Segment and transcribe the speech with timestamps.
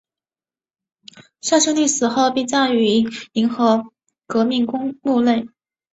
[1.41, 3.85] 向秀丽死后被葬于银河
[4.25, 5.47] 革命公墓内。